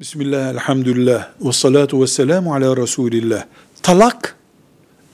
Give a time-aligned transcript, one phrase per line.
[0.00, 3.44] Bismillah, elhamdülillah, ve salatu ve selamu ala Resulillah.
[3.82, 4.36] Talak,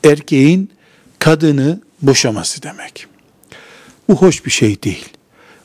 [0.05, 0.71] erkeğin
[1.19, 3.07] kadını boşaması demek.
[4.09, 5.09] Bu hoş bir şey değil.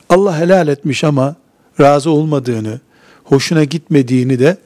[0.08, 1.36] Allah helal etmiş ama
[1.80, 2.80] razı olmadığını,
[3.24, 4.56] hoşuna gitmediğini de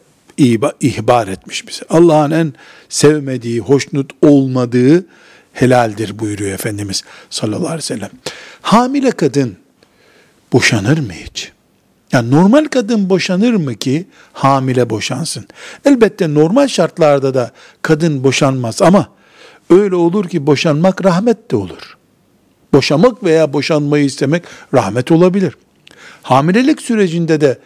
[0.81, 1.83] ihbar etmiş bize.
[1.89, 2.55] Allah'ın en
[2.89, 5.07] sevmediği, hoşnut olmadığı
[5.53, 8.11] helaldir buyuruyor Efendimiz sallallahu aleyhi ve sellem.
[8.63, 9.57] Hamile kadın
[10.53, 11.53] boşanır mı hiç?
[12.13, 15.47] Yani normal kadın boşanır mı ki hamile boşansın?
[15.85, 17.51] Elbette normal şartlarda da
[17.83, 19.09] kadın boşanmaz ama
[19.71, 21.97] öyle olur ki boşanmak rahmet de olur.
[22.73, 24.43] Boşamak veya boşanmayı istemek
[24.75, 25.57] rahmet olabilir.
[26.23, 27.59] Hamilelik sürecinde de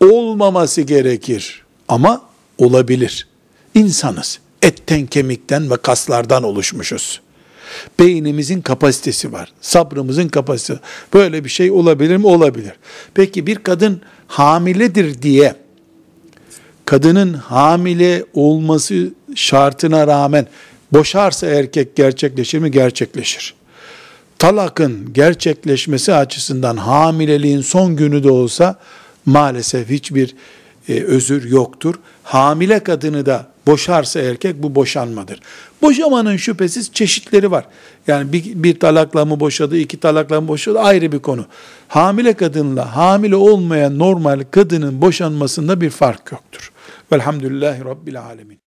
[0.00, 2.22] olmaması gerekir ama
[2.58, 3.28] olabilir.
[3.74, 4.38] İnsanız.
[4.62, 7.20] Etten, kemikten ve kaslardan oluşmuşuz.
[7.98, 9.52] Beynimizin kapasitesi var.
[9.60, 10.80] Sabrımızın kapasitesi.
[11.14, 12.26] Böyle bir şey olabilir mi?
[12.26, 12.72] Olabilir.
[13.14, 15.54] Peki bir kadın hamiledir diye
[16.84, 20.46] kadının hamile olması şartına rağmen
[20.92, 22.70] boşarsa erkek gerçekleşir mi?
[22.70, 23.54] Gerçekleşir.
[24.38, 28.78] Talakın gerçekleşmesi açısından hamileliğin son günü de olsa
[29.26, 30.34] maalesef hiçbir
[30.88, 31.94] e, özür yoktur.
[32.22, 35.40] Hamile kadını da boşarsa erkek bu boşanmadır.
[35.82, 37.64] Boşamanın şüphesiz çeşitleri var.
[38.06, 41.46] Yani bir, bir talakla mı boşadı, iki talakla mı boşadı ayrı bir konu.
[41.88, 46.72] Hamile kadınla hamile olmayan normal kadının boşanmasında bir fark yoktur.
[47.12, 48.65] Velhamdülillahi Rabbil Alemin.